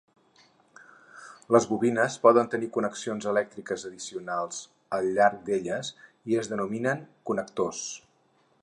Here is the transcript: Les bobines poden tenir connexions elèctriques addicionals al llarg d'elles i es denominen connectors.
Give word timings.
Les 1.55 1.67
bobines 1.73 2.15
poden 2.23 2.49
tenir 2.53 2.71
connexions 2.77 3.27
elèctriques 3.33 3.85
addicionals 3.91 4.65
al 4.99 5.11
llarg 5.19 5.45
d'elles 5.51 5.95
i 6.33 6.43
es 6.45 6.53
denominen 6.57 7.07
connectors. 7.33 7.87